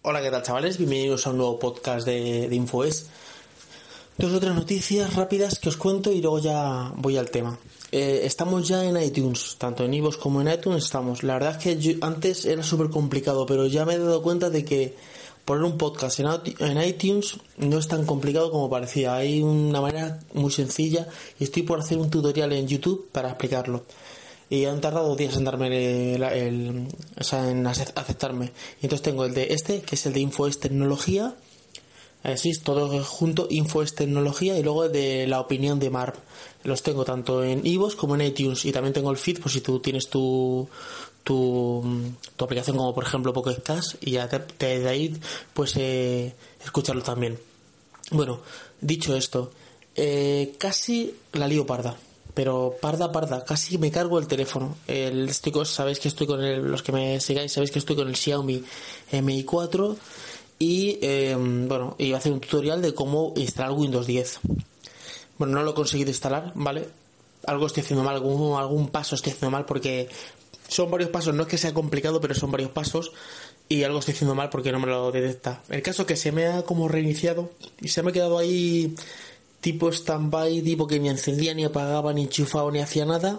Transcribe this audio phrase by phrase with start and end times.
[0.00, 0.78] Hola, ¿qué tal chavales?
[0.78, 3.08] Bienvenidos a un nuevo podcast de, de InfoES.
[4.16, 7.58] Dos o tres noticias rápidas que os cuento y luego ya voy al tema.
[7.90, 11.24] Eh, estamos ya en iTunes, tanto en iVoox como en iTunes estamos.
[11.24, 14.50] La verdad es que yo, antes era súper complicado, pero ya me he dado cuenta
[14.50, 14.94] de que
[15.44, 16.28] poner un podcast en,
[16.60, 19.16] en iTunes no es tan complicado como parecía.
[19.16, 21.08] Hay una manera muy sencilla
[21.40, 23.82] y estoy por hacer un tutorial en YouTube para explicarlo
[24.50, 26.88] y han tardado días en darme el,
[27.18, 28.52] o sea, en aceptarme.
[28.80, 31.34] Y entonces tengo el de este, que es el de InfoES Tecnología,
[32.22, 36.14] así todo junto, InfoES Tecnología, y luego el de la opinión de Marv.
[36.64, 39.60] Los tengo tanto en iVoox como en iTunes, y también tengo el feed por si
[39.60, 40.68] tú tienes tu,
[41.24, 41.84] tu,
[42.36, 45.14] tu aplicación como por ejemplo Pocket Cast, y ya te, te ahí
[45.52, 46.34] pues eh,
[46.64, 47.38] escucharlo también.
[48.10, 48.40] Bueno,
[48.80, 49.52] dicho esto,
[49.94, 51.98] eh, casi la lío parda
[52.38, 54.76] pero parda, parda, casi me cargo el teléfono.
[54.86, 58.06] El, estoy sabéis que estoy con el, los que me sigáis, sabéis que estoy con
[58.06, 58.62] el Xiaomi
[59.22, 59.96] Mi 4
[60.60, 64.38] y em, bueno, iba a hacer un tutorial de cómo instalar Windows 10.
[65.36, 66.88] Bueno, no lo he conseguido instalar, ¿vale?
[67.44, 70.08] Algo estoy haciendo mal, algún, algún paso estoy haciendo mal porque
[70.68, 73.10] son varios pasos, no es que sea complicado, pero son varios pasos
[73.68, 75.60] y algo estoy haciendo mal porque no me lo detecta.
[75.70, 78.94] El caso es que se me ha como reiniciado y se me ha quedado ahí
[79.72, 83.38] tipo stand-by, tipo que ni encendía, ni apagaba, ni enchufaba, ni hacía nada.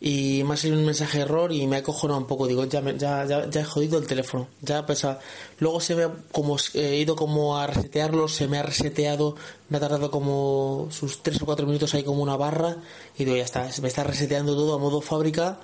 [0.00, 2.46] Y me ha salido un mensaje de error y me ha cojonado un poco.
[2.46, 4.48] Digo, ya, ya, ya, he jodido el teléfono.
[4.62, 5.18] Ya pesa.
[5.58, 9.36] Luego se me ha, como he ido como a resetearlo, se me ha reseteado,
[9.68, 12.78] me ha tardado como sus 3 o 4 minutos ahí como una barra.
[13.18, 15.58] Y digo, ya está, se me está reseteando todo a modo fábrica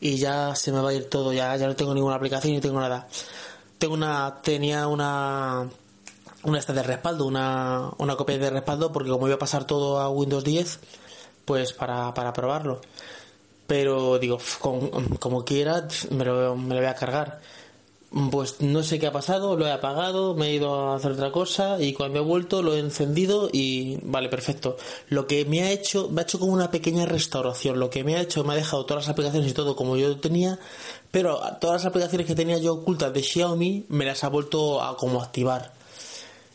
[0.00, 1.34] y ya se me va a ir todo.
[1.34, 3.06] Ya, ya no tengo ninguna aplicación ni tengo nada.
[3.76, 5.68] Tengo una, tenía una
[6.44, 10.00] una esta de respaldo, una, una copia de respaldo, porque como iba a pasar todo
[10.00, 10.80] a Windows 10,
[11.44, 12.80] pues para, para probarlo.
[13.66, 14.38] Pero digo,
[15.20, 17.40] como quiera, me lo, me lo voy a cargar.
[18.30, 21.32] Pues no sé qué ha pasado, lo he apagado, me he ido a hacer otra
[21.32, 24.76] cosa y cuando he vuelto lo he encendido y vale, perfecto.
[25.08, 27.80] Lo que me ha hecho, me ha hecho como una pequeña restauración.
[27.80, 30.14] Lo que me ha hecho, me ha dejado todas las aplicaciones y todo como yo
[30.20, 30.58] tenía,
[31.10, 34.94] pero todas las aplicaciones que tenía yo ocultas de Xiaomi me las ha vuelto a
[34.98, 35.72] como activar.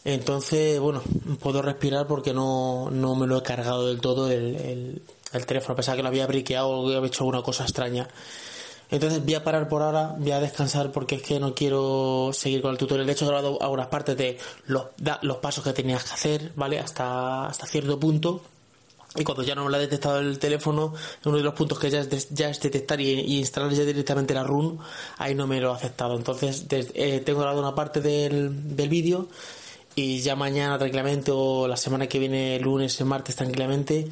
[0.07, 1.03] Entonces, bueno,
[1.41, 5.01] puedo respirar porque no, no me lo he cargado del todo el,
[5.33, 8.07] el, teléfono, a pesar que lo había briqueado o había hecho alguna cosa extraña.
[8.89, 12.61] Entonces voy a parar por ahora, voy a descansar porque es que no quiero seguir
[12.61, 13.05] con el tutorial.
[13.05, 14.85] De hecho, he grabado algunas partes de los,
[15.23, 16.79] los pasos que tenías que hacer, ¿vale?
[16.79, 18.39] Hasta, hasta cierto punto.
[19.17, 20.93] Y cuando ya no me lo ha detectado el teléfono,
[21.25, 24.45] uno de los puntos que ya es, ya es detectar y, instalar ya directamente la
[24.45, 24.79] run,
[25.17, 26.15] ahí no me lo ha aceptado.
[26.15, 29.27] Entonces, eh, tengo grabado una parte del, del vídeo
[29.97, 34.07] y ya mañana tranquilamente o la semana que viene, lunes, martes tranquilamente,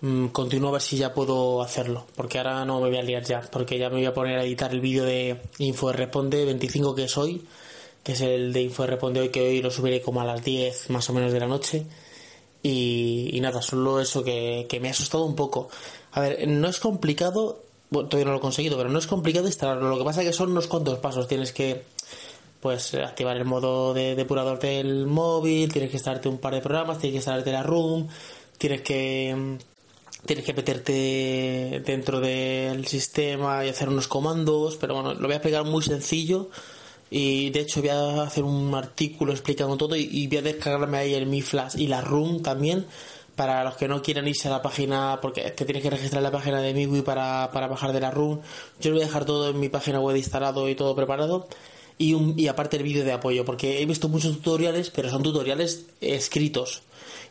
[0.00, 3.22] mmm, continúo a ver si ya puedo hacerlo, porque ahora no me voy a liar
[3.22, 6.92] ya, porque ya me voy a poner a editar el vídeo de Info Responde 25
[6.96, 7.46] que es hoy,
[8.02, 10.90] que es el de Info Responde hoy, que hoy lo subiré como a las 10
[10.90, 11.86] más o menos de la noche.
[12.60, 15.68] Y, nada, solo eso que, que me ha asustado un poco.
[16.12, 19.46] A ver, no es complicado, bueno, todavía no lo he conseguido, pero no es complicado
[19.46, 19.88] instalarlo.
[19.88, 21.28] Lo que pasa es que son unos cuantos pasos.
[21.28, 21.84] Tienes que
[22.60, 26.98] pues activar el modo de depurador del móvil, tienes que instalarte un par de programas,
[26.98, 28.08] tienes que instalarte la room,
[28.58, 29.58] tienes que
[30.26, 35.36] tienes que meterte dentro del sistema y hacer unos comandos, pero bueno, lo voy a
[35.36, 36.50] explicar muy sencillo
[37.10, 41.14] y de hecho voy a hacer un artículo explicando todo y, voy a descargarme ahí
[41.14, 42.86] el Mi Flash y la room también
[43.36, 46.32] para los que no quieran irse a la página, porque te tienes que registrar la
[46.32, 48.40] página de MIUI para, para bajar de la room.
[48.80, 51.46] Yo lo voy a dejar todo en mi página web instalado y todo preparado
[51.98, 55.22] y, un, y aparte el vídeo de apoyo, porque he visto muchos tutoriales, pero son
[55.22, 56.82] tutoriales escritos.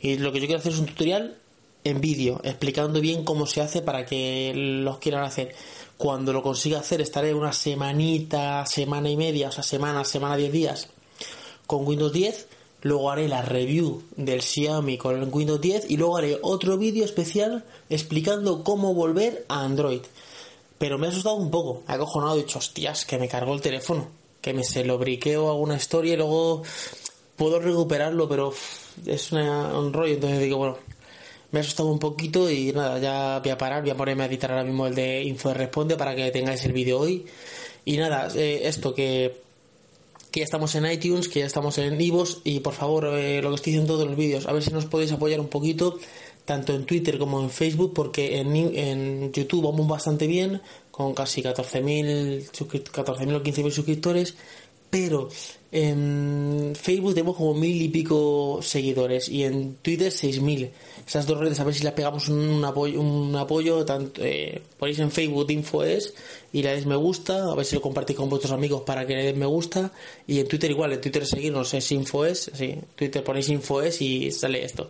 [0.01, 1.37] Y lo que yo quiero hacer es un tutorial
[1.85, 5.55] en vídeo, explicando bien cómo se hace para que los quieran hacer.
[5.97, 10.51] Cuando lo consiga hacer, estaré una semanita, semana y media, o sea, semana, semana, 10
[10.51, 10.89] días
[11.65, 12.47] con Windows 10.
[12.83, 17.65] Luego haré la review del Xiaomi con Windows 10 y luego haré otro vídeo especial
[17.89, 20.01] explicando cómo volver a Android.
[20.77, 23.53] Pero me ha asustado un poco, me ha acojonado, he dicho, hostias, que me cargó
[23.55, 26.63] el teléfono que me se lo briqueo alguna historia y luego
[27.35, 28.53] puedo recuperarlo, pero
[29.05, 30.15] es un rollo.
[30.15, 30.77] Entonces digo, bueno,
[31.51, 34.27] me ha asustado un poquito y nada, ya voy a parar, voy a ponerme a
[34.27, 37.25] editar ahora mismo el de Info Responde para que tengáis el vídeo hoy.
[37.85, 39.46] Y nada, eh, esto que,
[40.39, 43.55] ya estamos en iTunes, que ya estamos en Ivos y por favor, eh, lo que
[43.55, 45.99] estoy diciendo en todos los vídeos, a ver si nos podéis apoyar un poquito,
[46.45, 50.61] tanto en Twitter como en Facebook, porque en, en YouTube vamos bastante bien,
[50.91, 54.35] con casi 14.000 14.000 o 15.000 suscriptores
[54.89, 55.29] pero
[55.71, 60.71] en Facebook tenemos como mil y pico seguidores y en Twitter seis mil.
[61.05, 64.99] Esas dos redes, a ver si las pegamos un apoyo, un apoyo tanto, eh, ponéis
[64.99, 66.13] en Facebook InfoES
[66.53, 69.15] y le dais me gusta, a ver si lo compartís con vuestros amigos para que
[69.15, 69.91] le den me gusta
[70.25, 74.63] y en Twitter igual, en Twitter seguirnos es InfoES, sí, Twitter ponéis InfoES y sale
[74.63, 74.89] esto.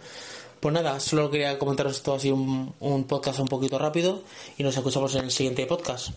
[0.59, 4.23] Pues nada, solo quería comentaros esto así un podcast un poquito rápido
[4.57, 6.09] y nos escuchamos en el siguiente podcast.